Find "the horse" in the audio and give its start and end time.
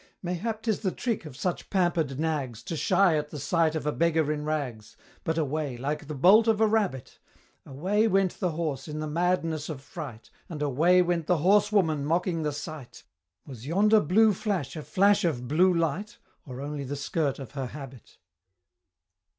8.39-8.87